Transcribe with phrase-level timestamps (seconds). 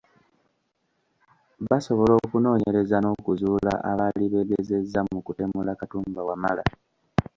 [1.69, 6.63] Basobola okunoonyereza n’okuzuula abaali beegezezza mu kutemula Katumba Wamala.